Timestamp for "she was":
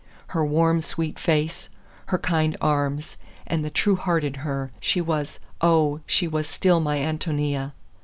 4.79-5.39, 6.07-6.47